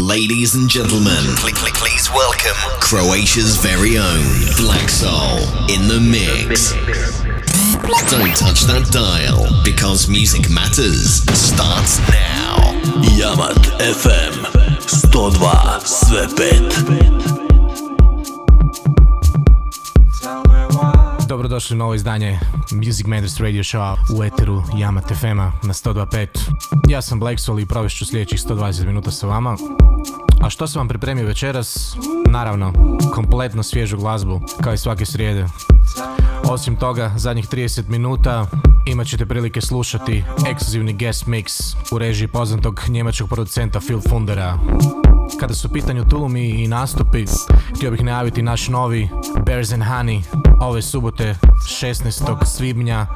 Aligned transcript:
Ladies 0.00 0.54
and 0.54 0.66
gentlemen, 0.66 1.22
please 1.36 2.10
welcome 2.14 2.56
Croatia's 2.80 3.56
very 3.56 3.98
own 3.98 4.24
Black 4.56 4.88
Soul 4.88 5.36
in 5.68 5.88
the 5.88 6.00
mix. 6.00 6.72
Don't 8.10 8.34
touch 8.34 8.62
that 8.62 8.88
dial 8.90 9.46
because 9.62 10.08
music 10.08 10.48
matters 10.48 11.22
starts 11.38 11.98
now. 12.08 12.56
Yamat 13.12 13.60
FM 13.78 14.80
102 15.12 15.86
sve 15.86 16.26
pet. 16.34 17.39
Dobrodošli 21.40 21.74
u 21.74 21.78
novo 21.78 21.94
izdanje 21.94 22.38
Music 22.72 23.06
Matters 23.06 23.40
Radio 23.40 23.62
Show 23.62 23.96
u 24.16 24.24
Eteru 24.24 24.62
Yamat 24.74 25.14
FM-a 25.14 25.52
na 25.62 25.72
102.5. 25.72 26.26
Ja 26.88 27.02
sam 27.02 27.20
Black 27.20 27.40
Soul 27.40 27.60
i 27.60 27.66
provešću 27.66 28.06
sljedećih 28.06 28.40
120 28.40 28.86
minuta 28.86 29.10
sa 29.10 29.26
vama. 29.26 29.56
A 30.42 30.50
što 30.50 30.66
sam 30.66 30.80
vam 30.80 30.88
pripremio 30.88 31.26
večeras? 31.26 31.96
Naravno, 32.30 32.72
kompletno 33.14 33.62
svježu 33.62 33.96
glazbu, 33.96 34.40
kao 34.62 34.72
i 34.72 34.78
svake 34.78 35.06
srijede. 35.06 35.46
Osim 36.44 36.76
toga, 36.76 37.12
zadnjih 37.16 37.48
30 37.48 37.88
minuta 37.88 38.46
imat 38.86 39.06
ćete 39.06 39.26
prilike 39.26 39.60
slušati 39.60 40.24
ekskluzivni 40.50 40.92
guest 40.92 41.26
mix 41.26 41.76
u 41.92 41.98
režiji 41.98 42.28
poznatog 42.28 42.80
njemačkog 42.88 43.28
producenta 43.28 43.80
Phil 43.80 44.00
Fundera. 44.08 44.58
Kada 45.38 45.54
su 45.54 45.68
pitanju 45.68 46.04
tulumi 46.04 46.48
i 46.48 46.68
nastupi, 46.68 47.24
htio 47.76 47.90
bih 47.90 48.04
najaviti 48.04 48.42
naš 48.42 48.68
novi 48.68 49.08
Bears 49.46 49.72
and 49.72 49.82
Honey 49.82 50.22
ove 50.60 50.82
subote 50.82 51.34
16. 51.82 52.44
svibnja 52.44 53.06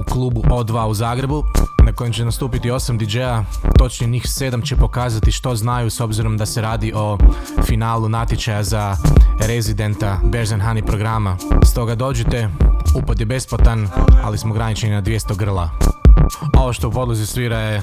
u 0.00 0.02
klubu 0.12 0.42
O2 0.42 0.86
u 0.86 0.94
Zagrebu 0.94 1.44
na 1.84 1.92
kojem 1.92 2.12
će 2.12 2.24
nastupiti 2.24 2.70
8 2.70 2.98
DJ-a, 2.98 3.44
točnije 3.78 4.10
njih 4.10 4.22
7 4.22 4.66
će 4.68 4.76
pokazati 4.76 5.32
što 5.32 5.56
znaju 5.56 5.90
s 5.90 6.00
obzirom 6.00 6.36
da 6.36 6.46
se 6.46 6.60
radi 6.60 6.92
o 6.94 7.18
finalu 7.66 8.08
natječaja 8.08 8.62
za 8.62 8.96
rezidenta 9.40 10.20
Bears 10.24 10.52
and 10.52 10.62
Honey 10.62 10.86
programa. 10.86 11.36
Stoga 11.64 11.94
dođite, 11.94 12.48
upad 13.02 13.20
je 13.20 13.26
besplatan, 13.26 13.88
ali 14.24 14.38
smo 14.38 14.50
ograničeni 14.50 14.94
na 14.94 15.02
200 15.02 15.36
grla. 15.36 16.01
Ovo 16.56 16.72
što 16.72 16.88
u 16.88 16.92
podlozi 16.92 17.26
svira 17.26 17.58
je 17.58 17.82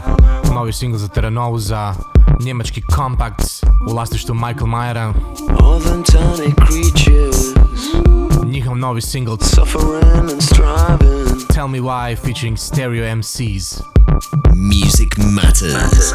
novi 0.53 0.73
single 0.73 0.99
za 0.99 1.07
Terranovu 1.07 1.59
za 1.59 1.95
njemački 2.39 2.81
Compacts 2.95 3.63
u 3.87 3.91
vlasništvu 3.91 4.35
Michael 4.35 4.67
Myera. 4.67 5.13
Njihov 8.45 8.77
novi 8.77 9.01
single 9.01 9.37
Tell 11.53 11.67
Me 11.67 11.79
Why 11.79 12.15
featuring 12.15 12.57
Stereo 12.57 13.15
MCs. 13.15 13.81
Music 14.55 15.17
matters. 15.17 16.13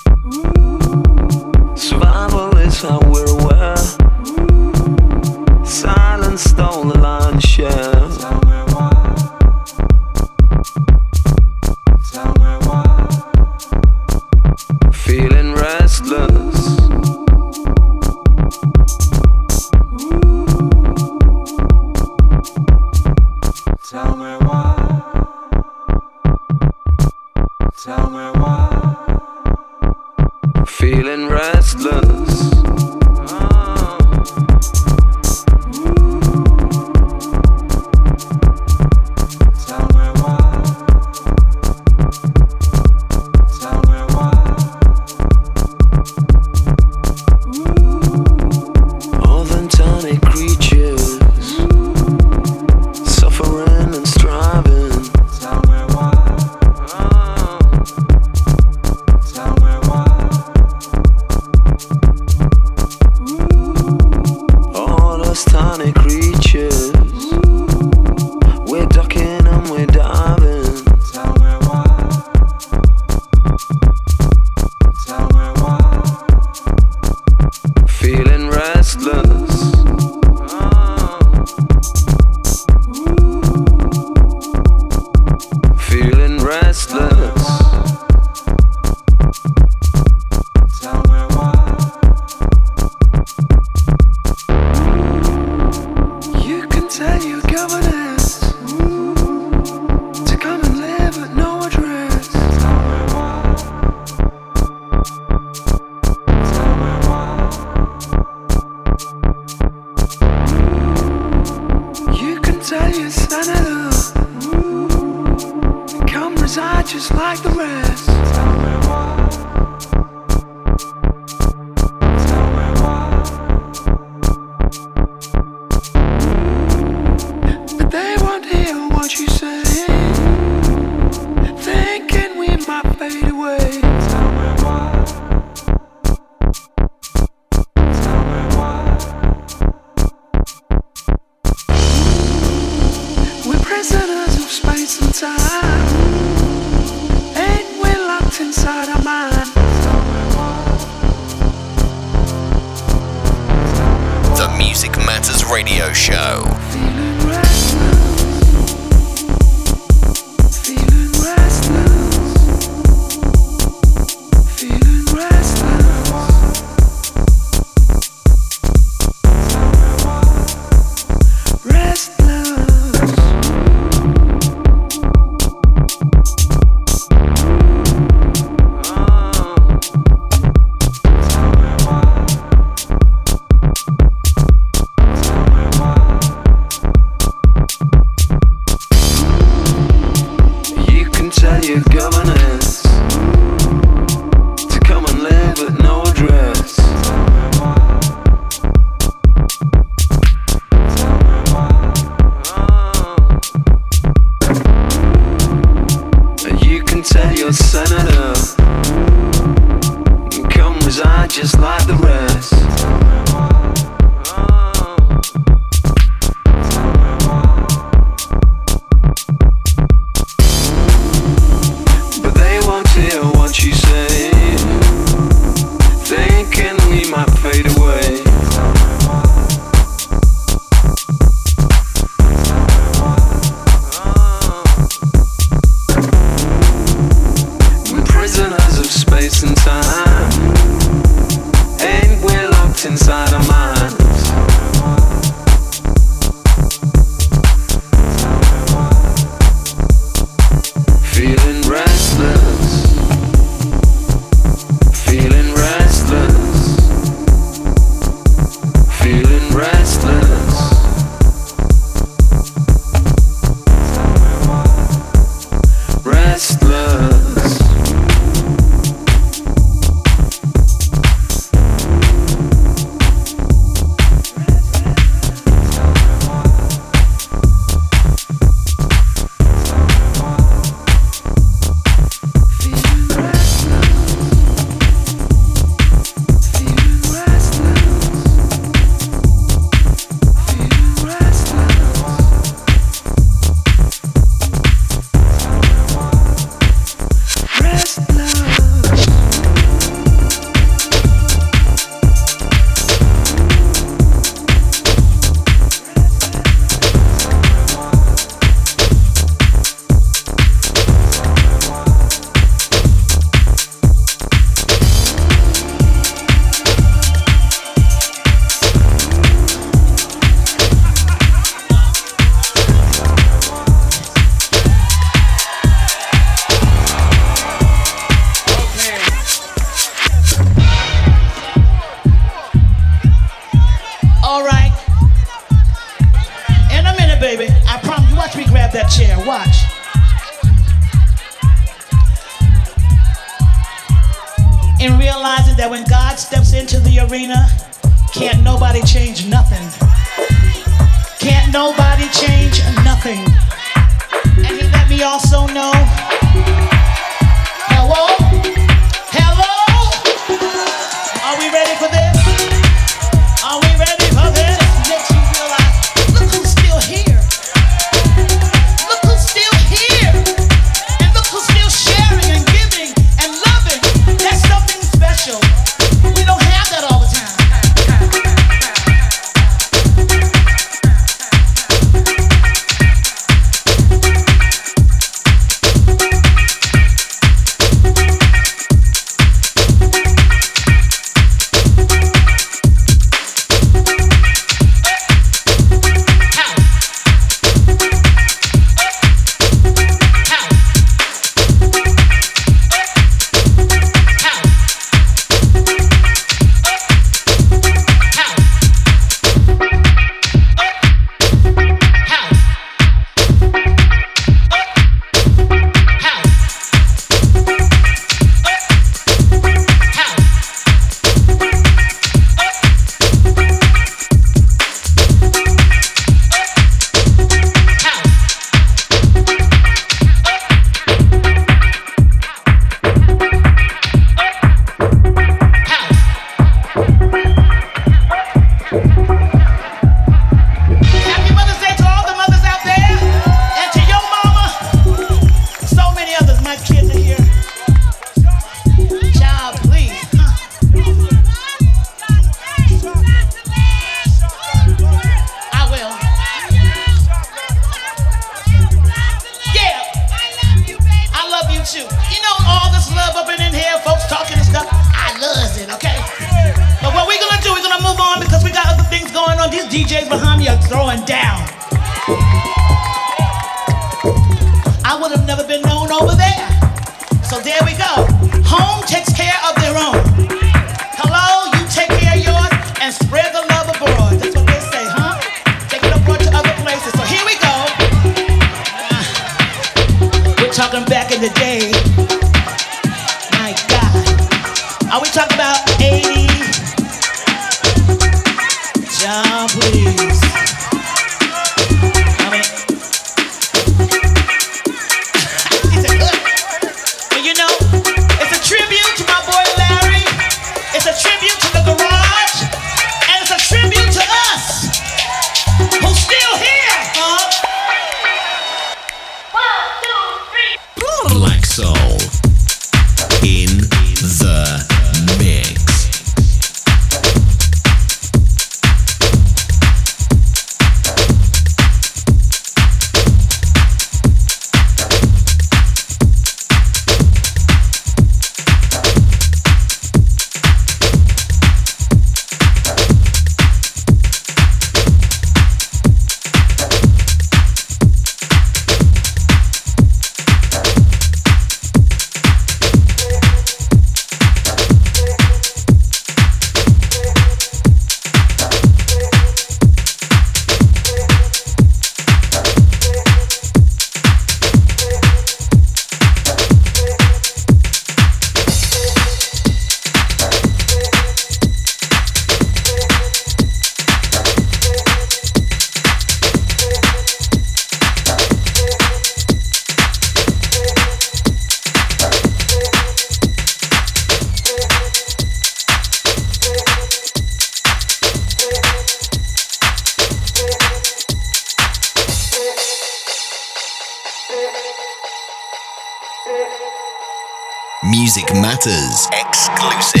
Exclusive. 599.53 600.00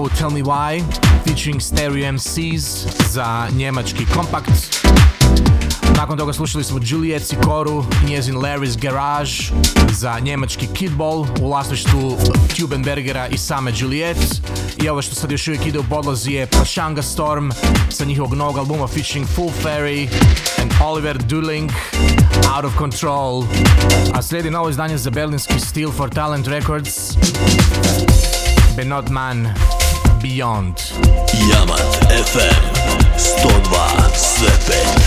Terranovu 0.00 0.08
Tell 0.18 0.30
Me 0.30 0.42
Why 0.42 0.82
featuring 1.24 1.60
Stereo 1.60 2.12
MCs 2.12 2.86
za 3.12 3.48
njemački 3.56 4.06
kompakt. 4.14 4.86
Nakon 5.96 6.18
toga 6.18 6.32
slušali 6.32 6.64
smo 6.64 6.80
Juliet 6.82 7.26
Sikoru 7.26 7.84
i 8.02 8.10
njezin 8.10 8.34
Larry's 8.34 8.80
Garage 8.80 9.30
za 9.92 10.18
njemački 10.18 10.66
Kidball 10.66 11.26
u 11.40 11.48
vlasništvu 11.48 12.18
Tubenbergera 12.58 13.26
i 13.26 13.38
same 13.38 13.72
Juliet. 13.76 14.16
I 14.82 14.88
ovo 14.88 15.02
što 15.02 15.14
sad 15.14 15.30
još 15.30 15.48
uvijek 15.48 15.66
ide 15.66 15.78
u 15.78 15.84
podlozi 15.84 16.32
je 16.32 16.46
Pashanga 16.46 17.02
Storm 17.02 17.50
sa 17.90 18.04
njihovog 18.04 18.34
novog 18.34 18.58
albuma 18.58 18.86
featuring 18.86 19.26
Full 19.28 19.50
Fairy 19.64 20.08
and 20.60 20.72
Oliver 20.84 21.18
Duling 21.18 21.70
Out 22.56 22.64
of 22.64 22.78
Control. 22.78 23.44
A 24.14 24.22
slijedi 24.22 24.50
novo 24.50 24.70
izdanje 24.70 24.98
za 24.98 25.10
berlinski 25.10 25.60
Steel 25.60 25.90
for 25.92 26.10
Talent 26.10 26.46
Records 26.46 27.16
Benot 28.76 29.08
Man 29.08 29.54
Beyond. 30.22 30.76
Jamat 31.50 31.98
FM 32.10 32.62
102 33.16 34.16
sve 34.16 34.50
pet. 34.66 35.00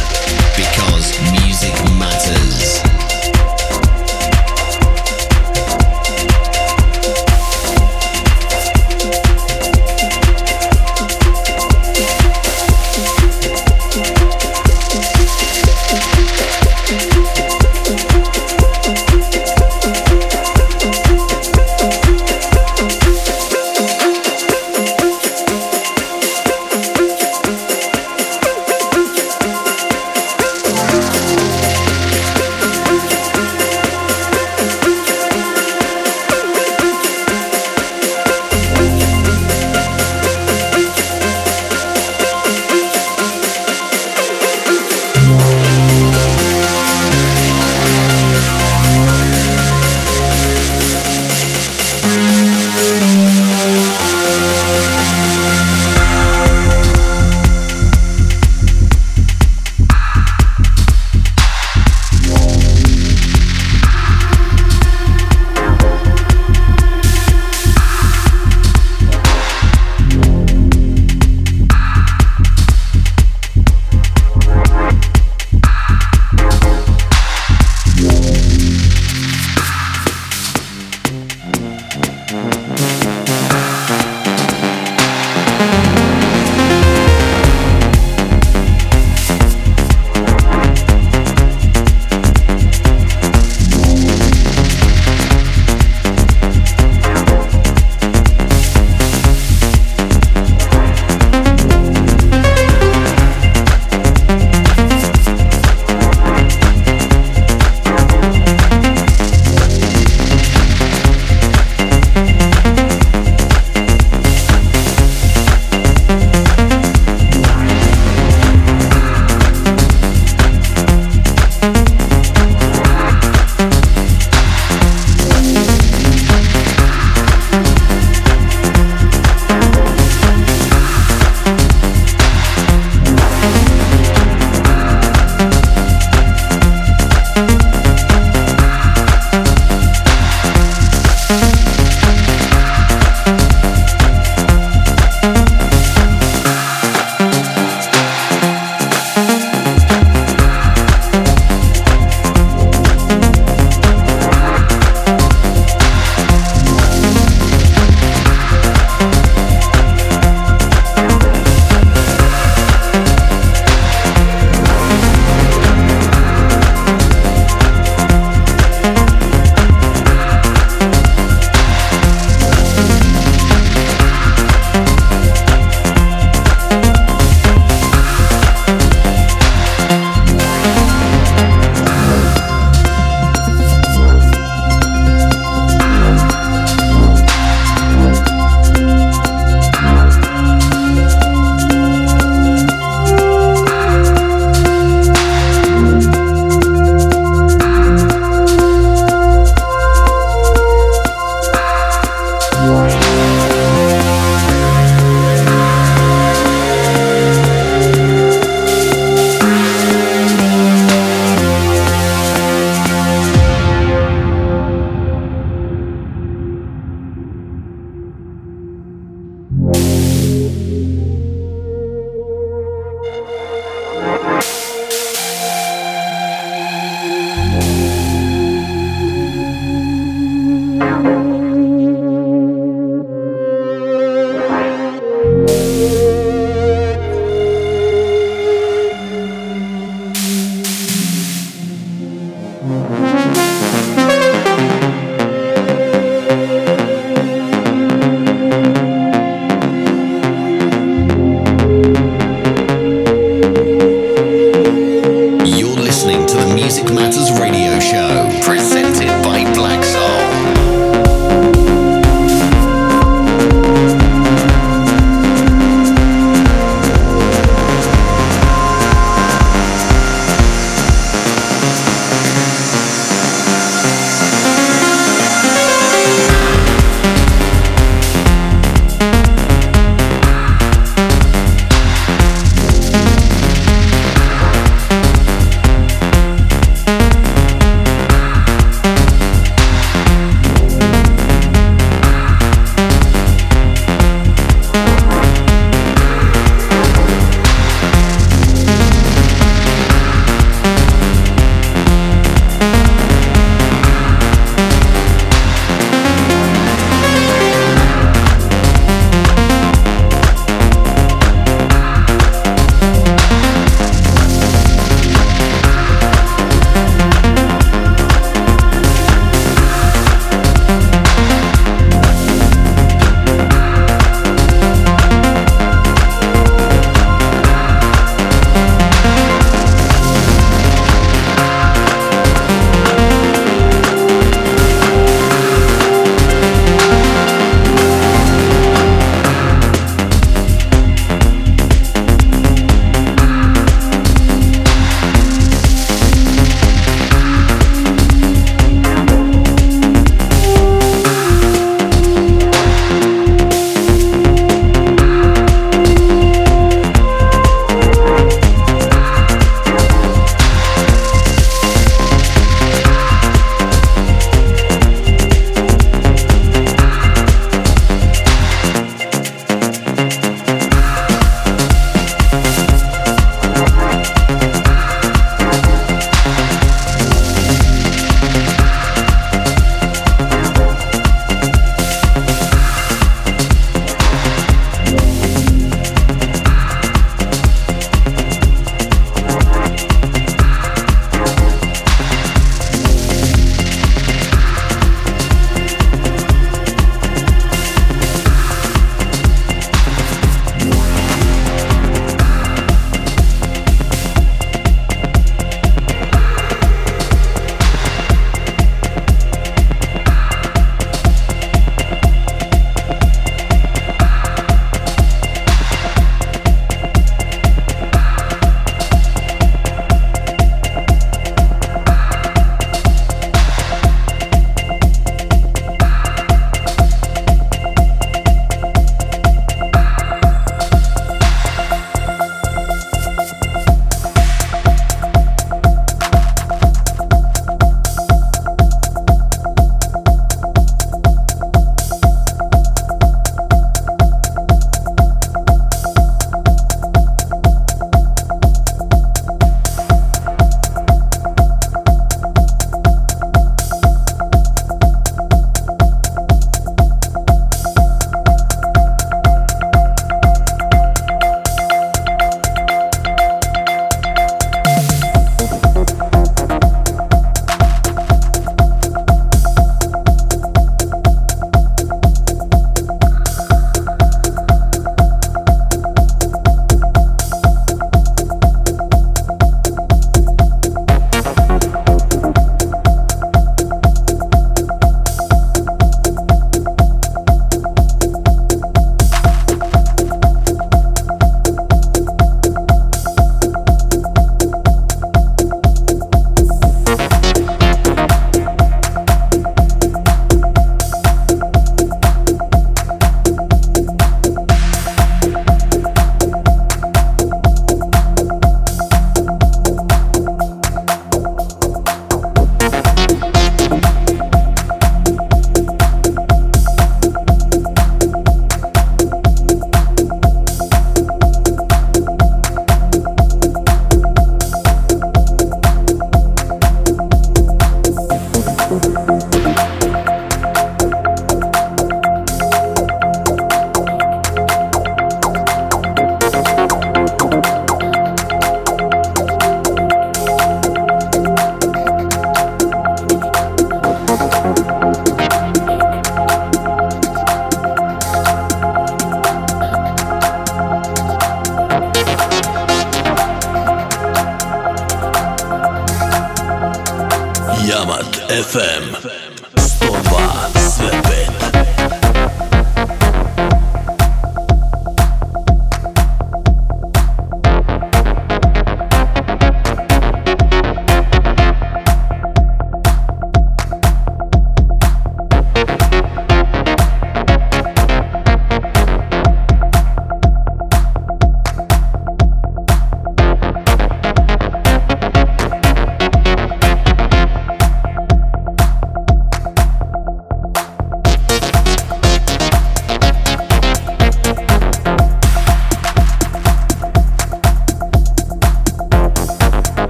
Because 0.56 1.20
music 1.32 1.74
matters. 2.00 2.83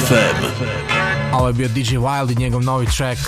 FM. 0.00 0.44
Ovo 1.32 1.46
je 1.46 1.52
bio 1.52 1.68
DJ 1.68 1.96
Wild 1.96 2.32
i 2.32 2.34
njegov 2.34 2.62
novi 2.62 2.86
track 2.86 3.20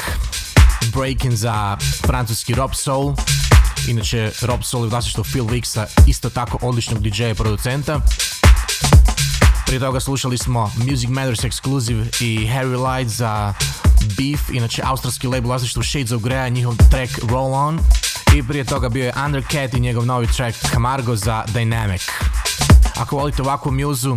Breaking 0.94 1.34
za 1.34 1.76
francuski 2.06 2.54
Rob 2.54 2.70
Soul. 2.74 3.14
Inače, 3.88 4.30
Rob 4.42 4.62
Soul 4.62 4.82
je 4.82 4.86
u 4.86 4.90
vlasništvu 4.90 5.24
Phil 5.24 5.44
Wixa, 5.44 5.86
isto 6.06 6.30
tako 6.30 6.58
odličnog 6.62 7.02
DJ-a 7.02 7.28
i 7.28 7.34
producenta. 7.34 8.00
Prije 9.66 9.80
toga 9.80 10.00
slušali 10.00 10.38
smo 10.38 10.72
Music 10.76 11.08
Matters 11.08 11.40
Exclusive 11.40 12.22
i 12.24 12.48
Harry 12.48 12.96
Light 12.96 13.14
za 13.14 13.54
Beef, 14.00 14.40
inače 14.52 14.82
australski 14.84 15.26
label 15.26 15.44
u 15.44 15.48
vlasništvu 15.48 15.82
Shades 15.82 16.12
of 16.12 16.22
Grey, 16.22 16.50
njihov 16.50 16.74
track 16.90 17.18
Roll 17.30 17.54
On. 17.54 17.80
I 18.34 18.42
prije 18.42 18.64
toga 18.64 18.88
bio 18.88 19.04
je 19.04 19.12
Undercat 19.24 19.74
i 19.74 19.80
njegov 19.80 20.06
novi 20.06 20.26
track 20.26 20.58
Camargo 20.72 21.16
za 21.16 21.44
Dynamic. 21.54 22.10
Ako 22.96 23.16
volite 23.16 23.42
ovakvu 23.42 23.72
muzu, 23.72 24.16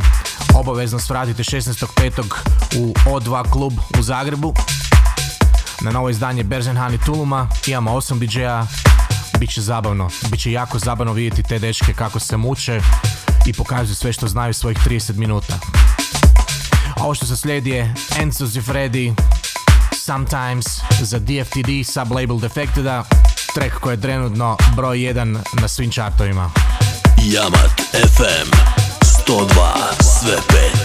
obavezno 0.55 0.99
svratite 0.99 1.43
16.5. 1.43 2.23
u 2.77 2.93
O2 3.05 3.51
klub 3.51 3.73
u 3.99 4.03
Zagrebu. 4.03 4.53
Na 5.81 5.91
novo 5.91 6.09
izdanje 6.09 6.43
Berzenhani 6.43 6.97
Tuluma 7.05 7.49
imamo 7.67 7.91
8 7.91 8.19
DJ-a. 8.19 8.67
Biće 9.39 9.61
zabavno, 9.61 10.09
biće 10.31 10.51
jako 10.51 10.79
zabavno 10.79 11.13
vidjeti 11.13 11.43
te 11.43 11.59
dečke 11.59 11.93
kako 11.93 12.19
se 12.19 12.37
muče 12.37 12.81
i 13.45 13.53
pokazuju 13.53 13.95
sve 13.95 14.13
što 14.13 14.27
znaju 14.27 14.53
svojih 14.53 14.77
30 14.77 15.17
minuta. 15.17 15.59
Ovo 16.97 17.15
što 17.15 17.25
se 17.25 17.37
slijedi 17.37 17.69
je 17.69 17.93
Enzo 18.19 18.45
Zifredi, 18.45 19.13
Sometimes 20.05 20.65
za 21.01 21.19
DFTD 21.19 21.93
sublabel 21.93 22.39
Defecteda, 22.39 23.03
track 23.55 23.75
koji 23.79 23.93
je 23.93 24.01
trenutno 24.01 24.57
broj 24.75 24.97
1 24.97 25.39
na 25.61 25.67
svim 25.67 25.91
chartovima. 25.91 26.51
Yamat 27.17 27.81
FM 27.91 28.80
102 29.31 30.03
Sve 30.03 30.35
pet 30.47 30.80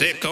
Sick 0.00 0.24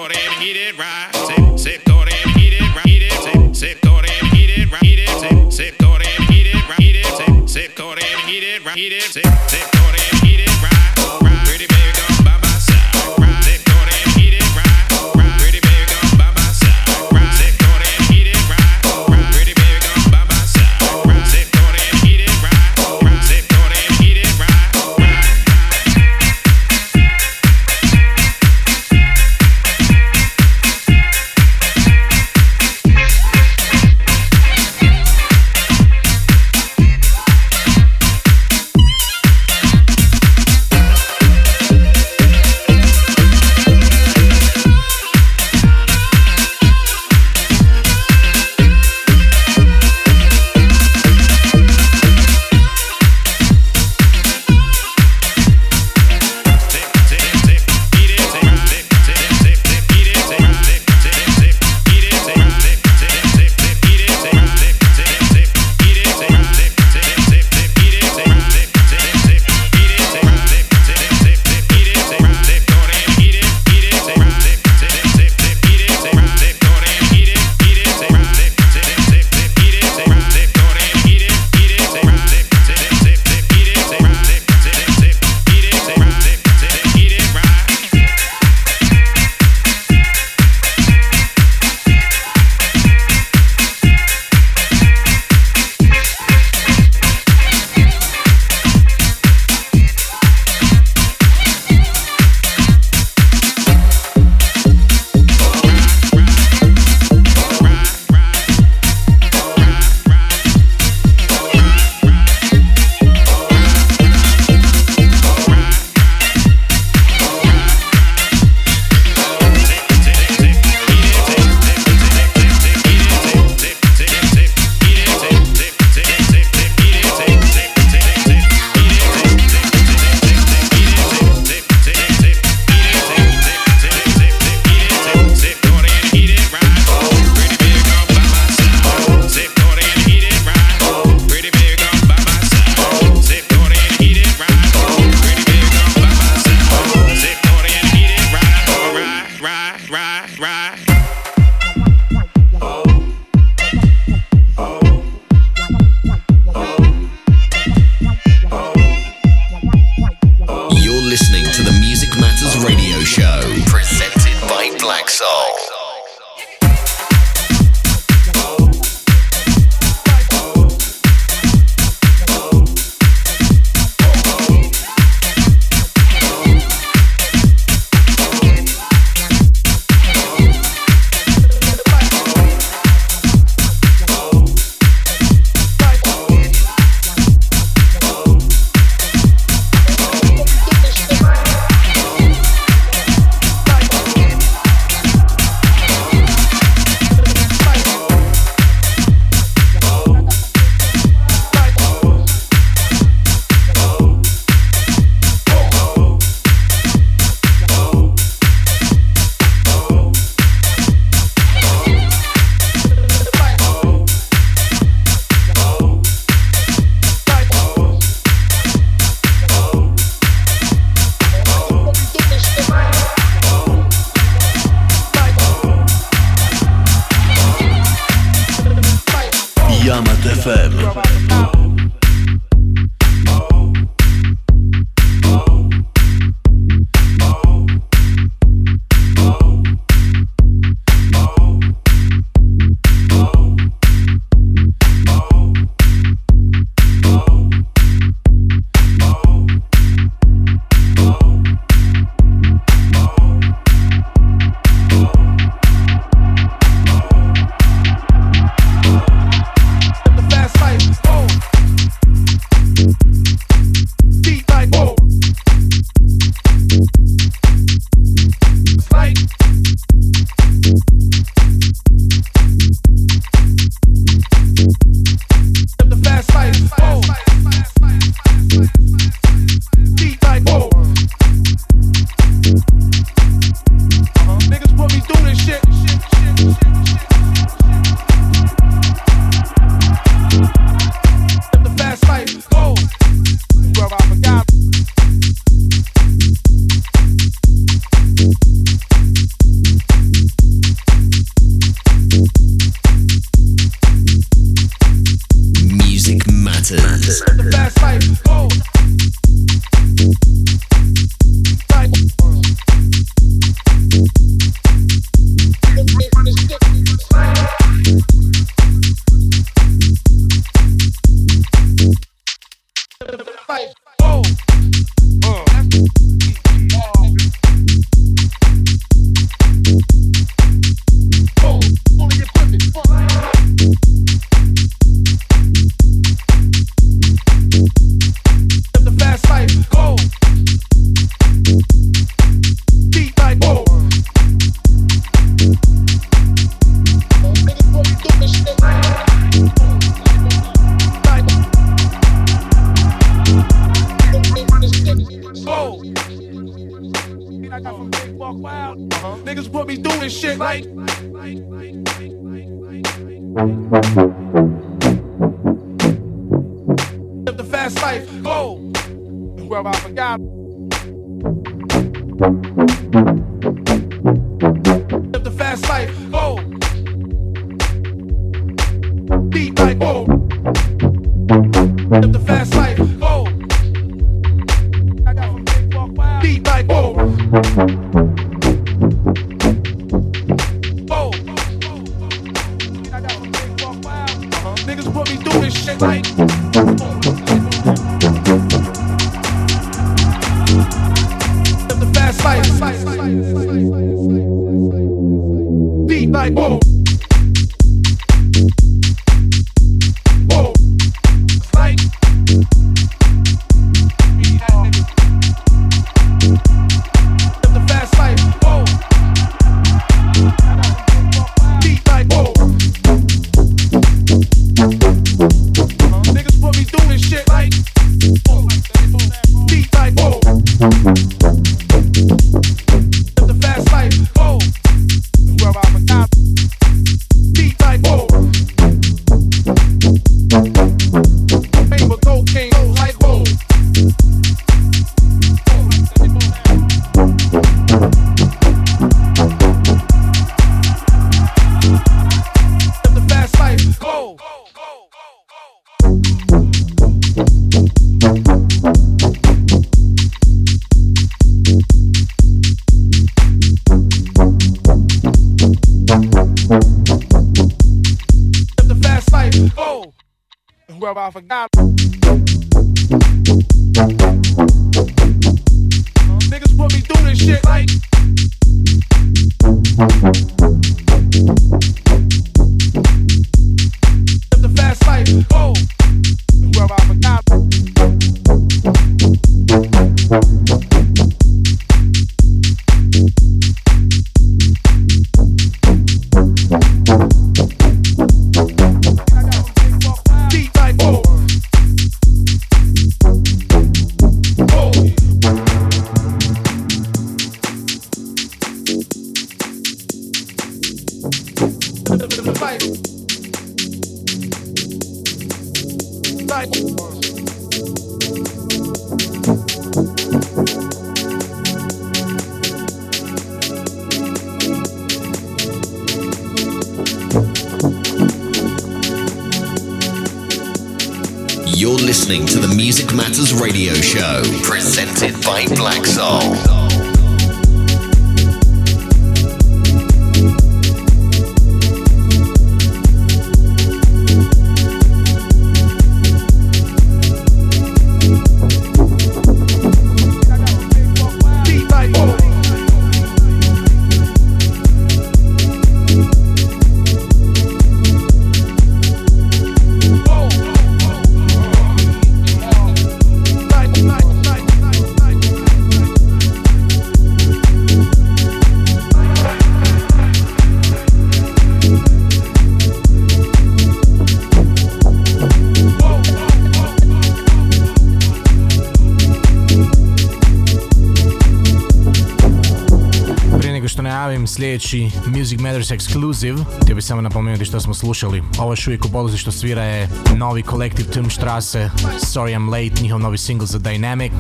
Music 585.19 585.41
Matters 585.41 585.71
Exclusive, 585.71 586.45
htio 586.63 586.75
bih 586.75 586.85
samo 586.85 587.01
napomenuti 587.01 587.45
što 587.45 587.61
smo 587.61 587.75
slušali. 587.75 588.23
Ovo 588.39 588.53
još 588.53 588.67
uvijek 588.67 588.85
u 588.85 588.89
poluzi 588.89 589.17
što 589.17 589.33
svira 589.33 589.63
je 589.63 589.89
novi 590.17 590.43
kolektiv 590.43 590.87
Turmstrasse, 590.91 591.71
Sorry 592.01 592.39
I'm 592.39 592.51
Late, 592.51 592.83
njihov 592.83 593.01
novi 593.01 593.19
single 593.19 593.47
za 593.47 593.59
Dynamic. 593.59 594.13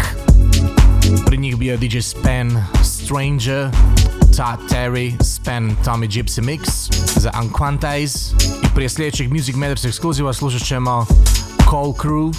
Pri 1.26 1.38
njih 1.38 1.56
bio 1.56 1.72
je 1.72 1.78
DJ 1.78 1.98
Span, 1.98 2.64
Stranger, 2.82 3.70
Todd 4.20 4.72
Terry, 4.72 5.24
Span, 5.24 5.76
Tommy 5.84 6.08
Gypsy 6.08 6.42
Mix 6.42 6.92
za 7.20 7.30
Unquantize 7.30 8.34
i 8.64 8.74
prije 8.74 8.88
sljedećeg 8.88 9.32
Music 9.32 9.56
Matters 9.56 9.84
ekskluziva 9.84 10.32
slušat 10.32 10.62
ćemo 10.62 11.06
Call 11.70 11.92
Crew, 11.92 12.34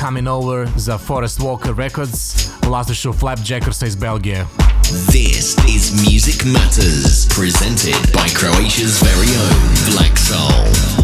Coming 0.00 0.28
Over 0.28 0.68
za 0.76 0.98
Forest 0.98 1.40
Walker 1.40 1.76
Records, 1.76 2.48
vlasništvo 2.66 3.12
Flapjackersa 3.12 3.86
iz 3.86 3.96
Belgije. 3.96 4.46
This 4.90 5.54
is 5.68 5.92
Music 6.00 6.46
Matters, 6.46 7.26
presented 7.26 8.10
by 8.10 8.26
Croatia's 8.28 8.98
very 9.02 9.36
own 9.36 9.92
Black 9.92 10.16
Soul. 10.16 10.97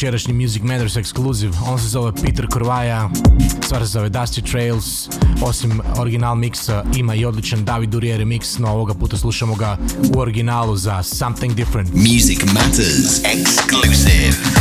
Večerašnji 0.00 0.34
Music 0.34 0.62
Matters 0.62 0.96
Exclusive. 0.96 1.52
On 1.66 1.78
se 1.78 1.88
zove 1.88 2.12
Peter 2.22 2.46
Korvaja, 2.48 3.10
stvar 3.64 3.82
se 3.82 3.86
zove 3.86 4.10
Dusty 4.10 4.50
Trails. 4.50 5.08
Osim 5.42 5.80
original 5.98 6.34
miksa 6.34 6.84
ima 6.96 7.14
i 7.14 7.24
odličan 7.24 7.64
David 7.64 7.90
Durier 7.90 8.20
remix, 8.20 8.58
no 8.58 8.68
ovoga 8.68 8.94
puta 8.94 9.16
slušamo 9.16 9.54
ga 9.54 9.78
u 10.16 10.20
originalu 10.20 10.76
za 10.76 11.02
Something 11.02 11.54
Different. 11.54 11.94
Music 11.94 12.44
Matters 12.54 13.20
exclusive. 13.24 14.59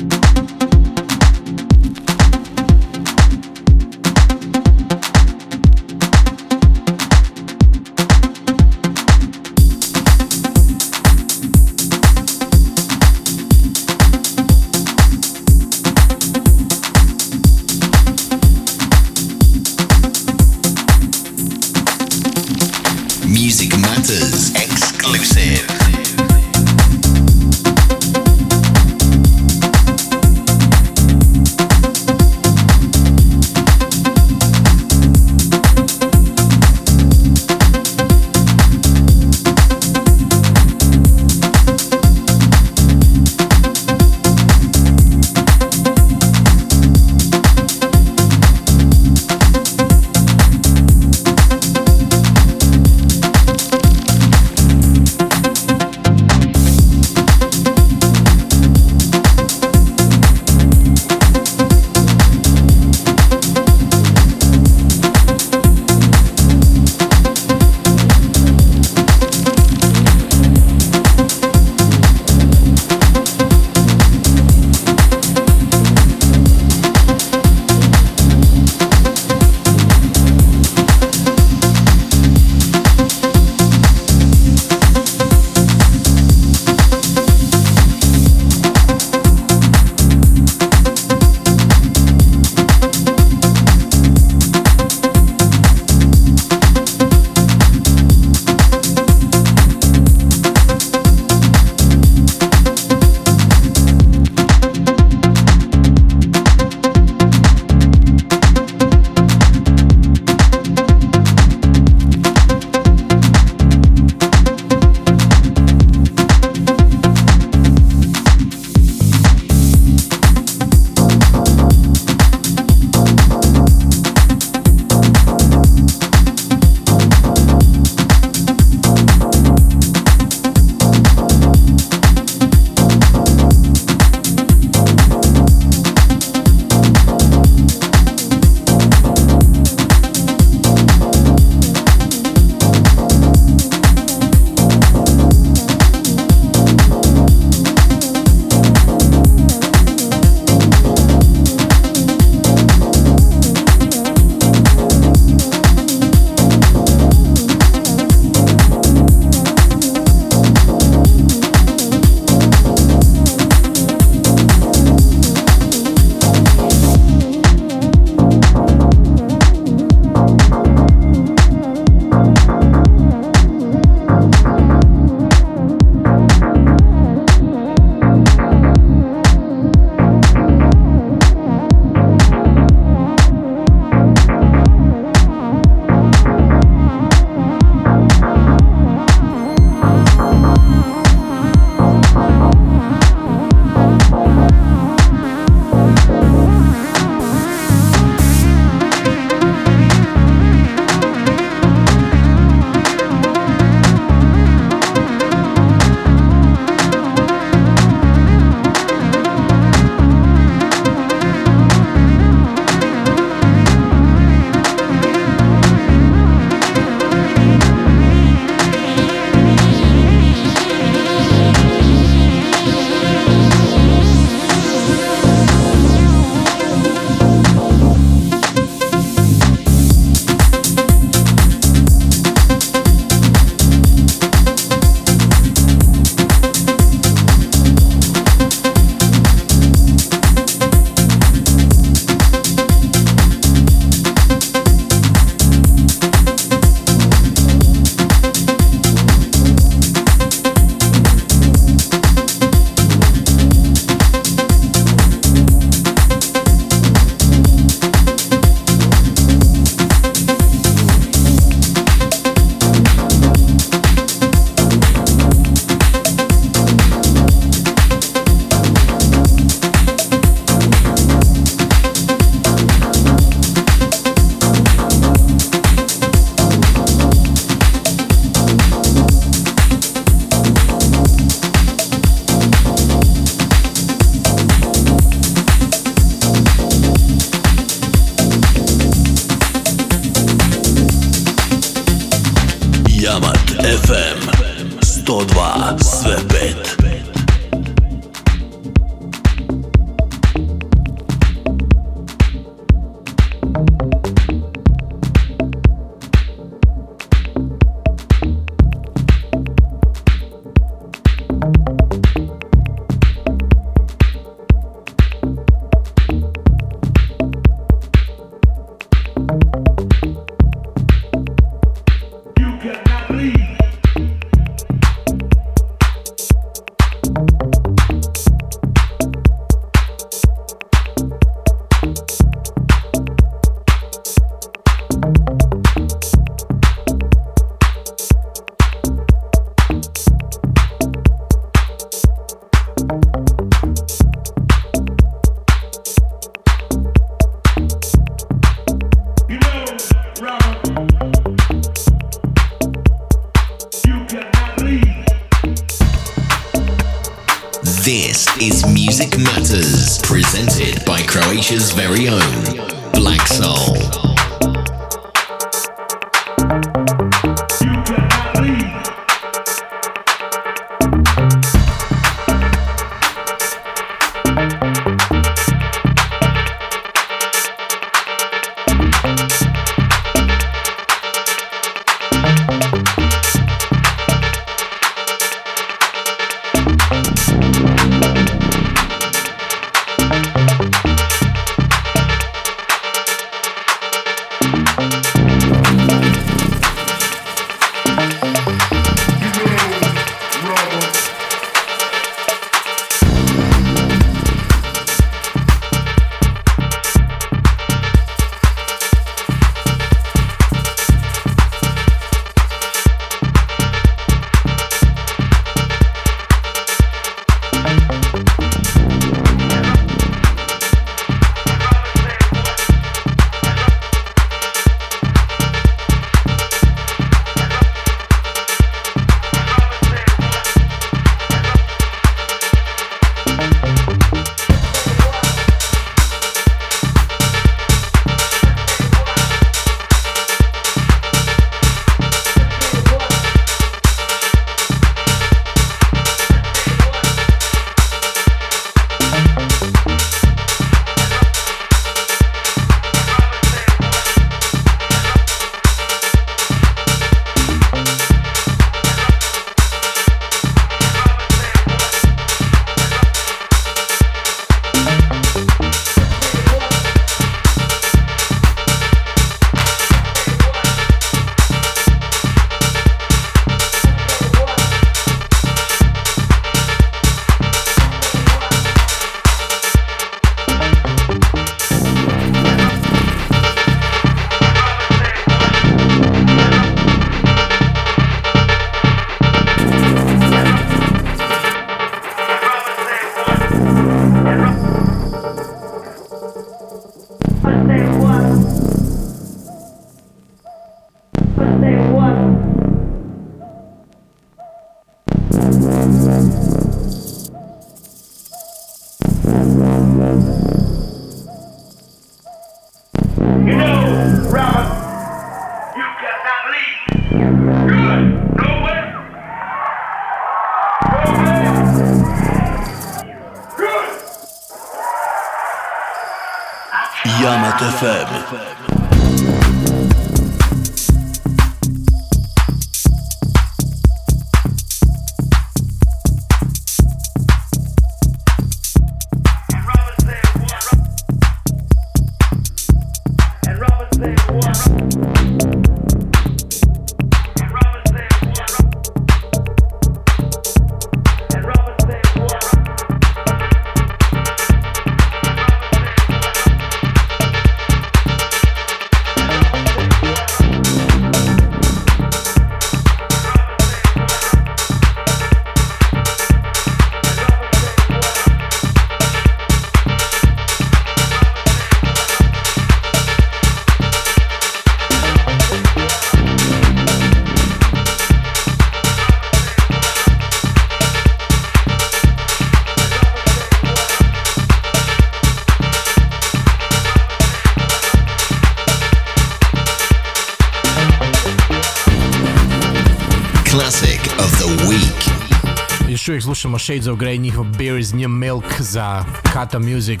Uvijek 596.14 596.22
slušamo 596.22 596.58
Shades 596.58 596.86
of 596.86 596.98
Grey, 596.98 597.20
njihov 597.20 597.44
Beer 597.58 597.78
is 597.78 597.92
New 597.92 598.08
Milk 598.08 598.44
za 598.58 599.04
Kata 599.32 599.58
Music, 599.58 600.00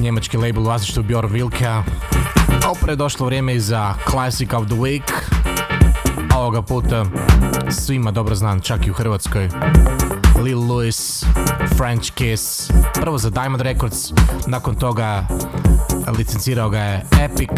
njemački 0.00 0.36
label 0.36 0.62
vlasništvo 0.62 1.02
Bjorn 1.02 1.28
Wilka. 1.28 1.82
A 2.64 2.70
upravo 2.70 2.96
došlo 2.96 3.26
vrijeme 3.26 3.54
i 3.54 3.60
za 3.60 3.94
Classic 4.10 4.52
of 4.52 4.66
the 4.66 4.74
Week. 4.74 5.12
A 6.34 6.38
Ovoga 6.38 6.62
puta 6.62 7.06
svima 7.70 8.10
dobro 8.10 8.34
znan, 8.34 8.60
čak 8.60 8.86
i 8.86 8.90
u 8.90 8.94
Hrvatskoj. 8.94 9.48
Lil 10.42 10.60
Louis, 10.60 11.24
French 11.76 12.10
Kiss, 12.14 12.70
prvo 12.94 13.18
za 13.18 13.30
Diamond 13.30 13.62
Records, 13.62 14.12
nakon 14.46 14.74
toga 14.74 15.26
licencirao 16.18 16.70
ga 16.70 16.78
je 16.78 17.02
Epic, 17.20 17.50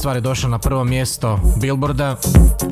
stvar 0.00 0.16
je 0.16 0.20
došla 0.20 0.48
na 0.48 0.58
prvo 0.58 0.84
mjesto 0.84 1.40
Billboarda, 1.56 2.16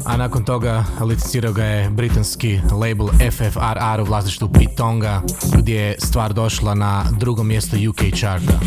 a 0.04 0.16
nakon 0.16 0.44
toga 0.44 0.84
licencirao 1.00 1.52
ga 1.52 1.64
je 1.64 1.90
britanski 1.90 2.60
label 2.72 3.08
FFRR 3.08 4.00
u 4.00 4.04
vlasništvu 4.04 4.48
Pitonga, 4.48 5.22
gdje 5.56 5.80
je 5.80 5.96
stvar 5.98 6.32
došla 6.32 6.74
na 6.74 7.04
drugo 7.18 7.42
mjesto 7.42 7.76
UK 7.90 8.18
charta. 8.18 8.60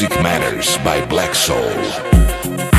Music 0.00 0.22
Matters 0.22 0.78
by 0.84 1.04
Black 1.06 1.34
Soul. 1.34 2.77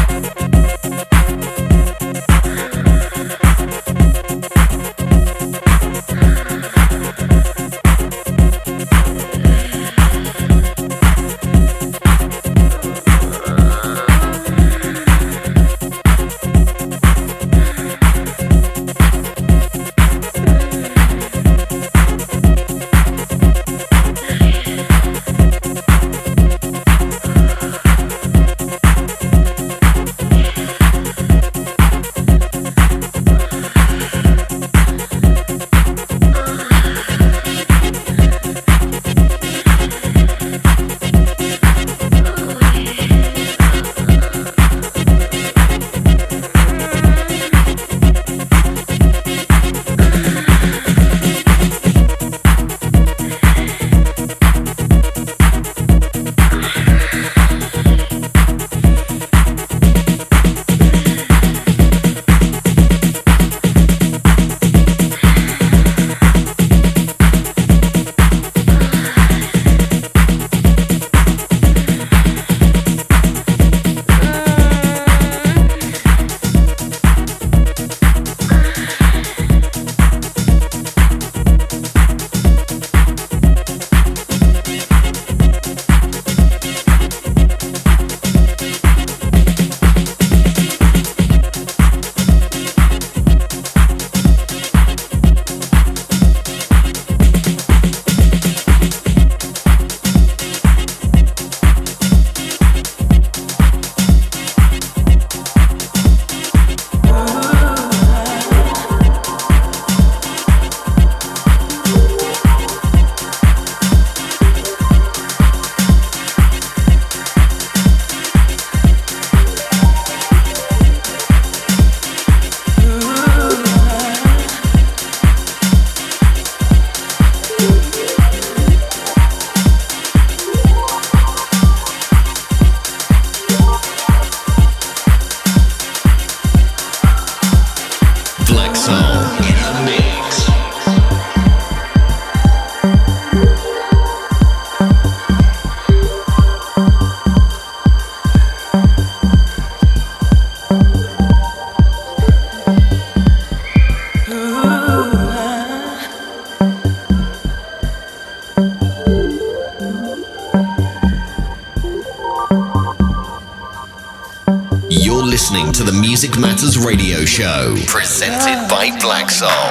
Radio 166.89 167.23
show, 167.23 167.75
presented 167.85 168.67
by 168.67 168.89
Black 168.99 169.29
Soul. 169.29 169.68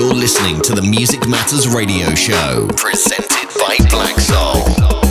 Listening 0.00 0.58
to 0.62 0.74
the 0.74 0.80
Music 0.80 1.28
Matters 1.28 1.68
radio 1.68 2.14
show, 2.14 2.66
presented 2.78 3.48
by 3.58 3.76
Black 3.90 4.18
Soul. 4.18 5.01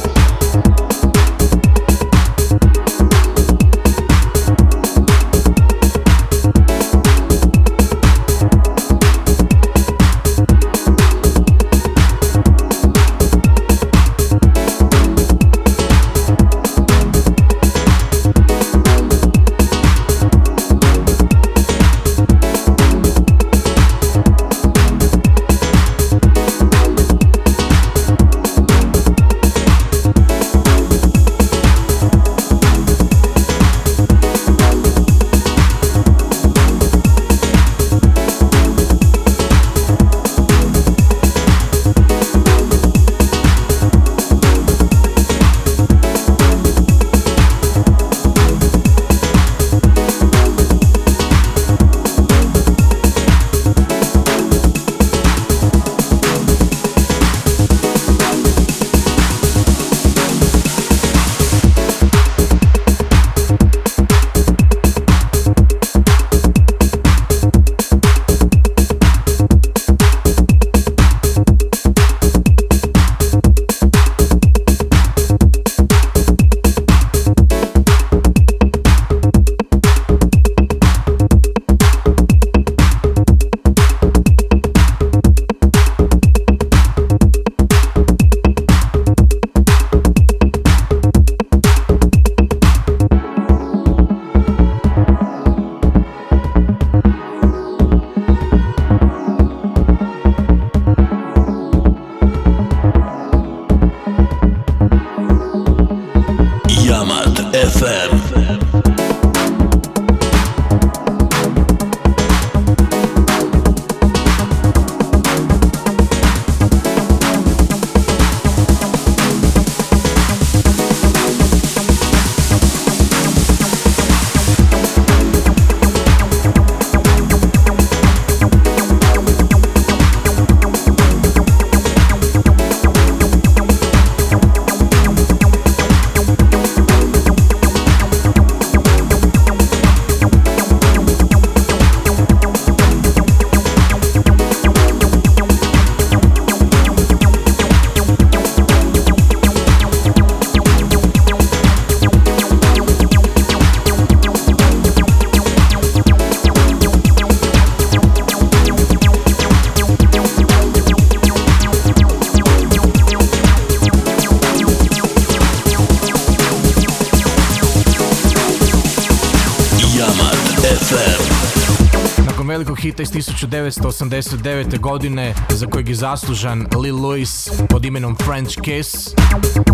1989. 173.52 174.80
godine 174.80 175.34
za 175.49 175.68
kojeg 175.68 175.90
je 175.90 175.95
zaslužan 175.95 176.68
Lil 176.82 177.02
Louis 177.02 177.49
pod 177.69 177.86
imenom 177.86 178.15
French 178.15 178.61
Kiss 178.61 179.10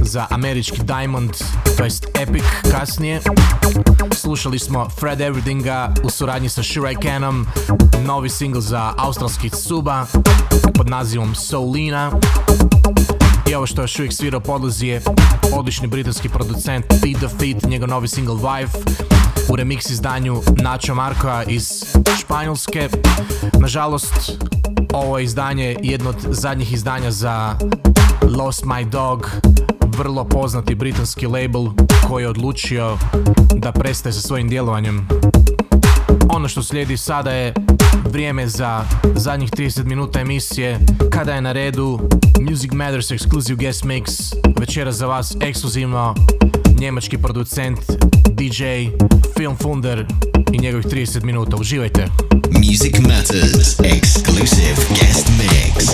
za 0.04 0.28
američki 0.30 0.82
Diamond, 0.84 1.32
to 1.78 1.84
jest 1.84 2.06
Epic 2.22 2.44
kasnije. 2.72 3.22
Slušali 4.12 4.60
smo 4.60 4.90
Fred 4.90 5.20
Everythinga 5.20 5.94
u 6.04 6.10
suradnji 6.10 6.50
sa 6.50 6.64
Shirai 6.64 6.96
Canom, 7.04 7.48
novi 8.06 8.30
single 8.30 8.62
za 8.62 8.94
australski 8.98 9.50
Suba 9.50 10.06
pod 10.74 10.90
nazivom 10.90 11.36
Soulina. 11.36 12.12
I 13.52 13.56
ovo 13.56 13.68
što 13.68 13.82
još 13.82 14.00
uvijek 14.00 14.14
svira 14.14 14.40
podlazi 14.40 14.88
je 14.88 15.02
odlični 15.54 15.88
britanski 15.88 16.30
producent 16.30 16.86
Feed 17.02 17.18
the 17.18 17.28
Feet, 17.28 17.70
njegov 17.70 17.90
novi 17.90 18.08
single 18.08 18.36
Vive 18.36 19.17
u 19.50 19.56
remix 19.56 19.92
izdanju 19.92 20.42
Nacho 20.62 20.96
Markoa 20.96 21.44
iz 21.44 21.84
Španjolske. 22.20 22.90
Nažalost, 23.60 24.32
ovo 24.94 25.18
je 25.18 25.24
izdanje 25.24 25.76
jedno 25.82 26.10
od 26.10 26.16
zadnjih 26.30 26.74
izdanja 26.74 27.12
za 27.12 27.56
Lost 28.38 28.64
My 28.64 28.90
Dog, 28.90 29.32
vrlo 29.86 30.24
poznati 30.24 30.76
britanski 30.76 31.28
label 31.28 31.66
koji 32.08 32.24
je 32.24 32.30
odlučio 32.30 32.98
da 33.56 33.72
prestaje 33.72 34.14
sa 34.14 34.22
svojim 34.22 34.50
djelovanjem. 34.50 35.08
Ono 36.30 36.48
što 36.48 36.64
slijedi 36.64 36.98
sada 36.98 37.32
je 37.32 37.54
vrijeme 38.10 38.48
za 38.48 38.84
zadnjih 39.16 39.52
30 39.52 39.84
minuta 39.84 40.20
emisije 40.20 40.80
kada 41.12 41.34
je 41.34 41.42
na 41.42 41.52
redu 41.52 42.00
Music 42.50 42.72
Matters 42.72 43.12
Exclusive 43.12 43.56
Guest 43.56 43.84
Mix 43.84 44.34
večera 44.60 44.92
za 44.92 45.08
vas 45.08 45.36
ekskluzivno 45.42 46.16
njemački 46.80 47.18
producent 47.18 47.80
DJ 48.32 48.64
Film 49.38 49.58
Funder 49.62 50.06
i 50.52 50.58
njegovih 50.60 50.86
30 50.86 51.24
minuta. 51.24 51.58
Uživajte! 51.58 52.08
Music 52.52 53.00
Matters 53.00 53.80
exclusive 53.80 54.76
guest 54.90 55.28
mix. 55.38 55.86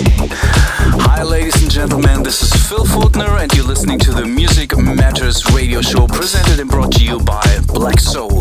Hi, 0.99 1.23
ladies 1.23 1.55
and 1.63 1.71
gentlemen, 1.71 2.23
this 2.23 2.41
is 2.41 2.51
Phil 2.67 2.85
Faulkner, 2.85 3.41
and 3.41 3.53
you're 3.53 3.69
listening 3.69 3.99
to 3.99 4.11
the 4.11 4.25
Music 4.25 4.77
Matters 4.77 5.55
radio 5.55 5.81
show 5.81 6.07
presented 6.07 6.59
and 6.59 6.69
brought 6.69 6.91
to 6.97 7.03
you 7.03 7.19
by 7.19 7.59
Black 7.73 7.99
Soul. 7.99 8.39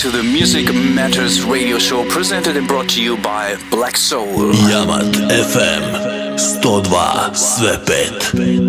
to 0.00 0.10
the 0.10 0.22
Music 0.22 0.72
Matters 0.72 1.44
radio 1.44 1.78
show 1.78 2.08
presented 2.08 2.56
and 2.56 2.66
brought 2.66 2.88
to 2.88 3.02
you 3.02 3.18
by 3.18 3.54
Black 3.70 3.98
Soul. 3.98 4.50
Yamat 4.70 5.12
FM 5.28 6.38
102 6.38 7.34
sve 7.34 7.78
5. 7.84 8.59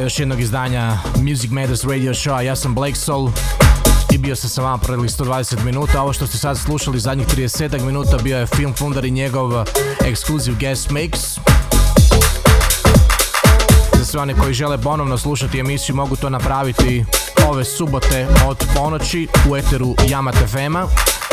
kraja 0.00 0.06
još 0.06 0.18
jednog 0.18 0.40
izdanja 0.40 0.98
Music 1.16 1.50
Matters 1.50 1.84
Radio 1.84 2.14
Show, 2.14 2.40
ja 2.40 2.56
sam 2.56 2.74
Blake 2.74 2.94
Soul 2.94 3.30
i 4.12 4.18
bio 4.18 4.36
sam 4.36 4.50
sa 4.50 4.62
vama 4.62 4.78
proteklih 4.78 5.10
120 5.10 5.64
minuta. 5.64 6.02
Ovo 6.02 6.12
što 6.12 6.26
ste 6.26 6.38
sad 6.38 6.58
slušali 6.58 7.00
zadnjih 7.00 7.26
30 7.26 7.84
minuta 7.84 8.18
bio 8.22 8.38
je 8.38 8.46
Film 8.46 8.74
Fundar 8.74 9.04
i 9.04 9.10
njegov 9.10 9.52
exclusive 10.00 10.58
guest 10.60 10.90
mix. 10.90 11.38
Za 13.98 14.04
sve 14.04 14.20
one 14.20 14.34
koji 14.34 14.54
žele 14.54 14.78
ponovno 14.78 15.18
slušati 15.18 15.58
emisiju 15.58 15.96
mogu 15.96 16.16
to 16.16 16.30
napraviti 16.30 17.04
ove 17.48 17.64
subote 17.64 18.26
od 18.46 18.64
ponoći 18.76 19.28
u 19.50 19.56
eteru 19.56 19.86
Yamat 19.86 20.34
FM-a. 20.46 20.86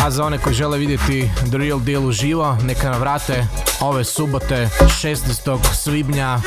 A 0.06 0.12
za 0.12 0.26
one 0.26 0.38
koji 0.38 0.56
žele 0.56 0.78
vidjeti 0.78 1.30
The 1.50 1.58
Real 1.58 1.80
Deal 1.80 2.06
uživo, 2.06 2.58
neka 2.64 2.90
navrate 2.90 3.48
ove 3.82 4.04
subote 4.04 4.70
16. 5.04 5.58
svibnja 5.74 6.40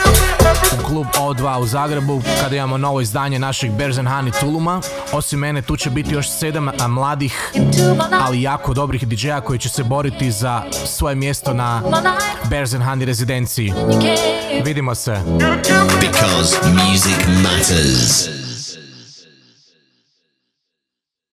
u 0.73 0.87
klub 0.87 1.07
O2 1.15 1.59
u 1.59 1.67
Zagrebu 1.67 2.23
kada 2.43 2.57
imamo 2.57 2.79
novo 2.79 3.01
izdanje 3.01 3.39
našeg 3.39 3.71
Berzen 3.71 4.07
Hani 4.07 4.31
Tuluma. 4.41 4.81
Osim 5.13 5.39
mene 5.39 5.63
tu 5.63 5.77
će 5.77 5.91
biti 5.91 6.15
još 6.15 6.31
sedam 6.31 6.71
mladih, 6.89 7.53
ali 8.21 8.43
jako 8.43 8.75
dobrih 8.75 9.09
DJ-a 9.09 9.41
koji 9.41 9.59
će 9.59 9.69
se 9.69 9.85
boriti 9.85 10.31
za 10.31 10.63
svoje 10.87 11.15
mjesto 11.15 11.55
na 11.55 11.83
Berzen 12.51 12.83
Hani 12.83 13.05
rezidenciji. 13.05 13.73
Vidimo 14.65 14.95
se. 14.95 15.21
Because 16.01 16.57
music 16.73 17.27
matters. 17.43 18.40